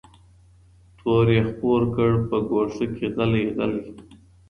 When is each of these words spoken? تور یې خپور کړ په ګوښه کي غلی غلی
تور 0.97 1.25
یې 1.35 1.41
خپور 1.49 1.81
کړ 1.95 2.11
په 2.29 2.37
ګوښه 2.49 2.85
کي 2.95 3.05
غلی 3.15 3.45
غلی 3.57 3.83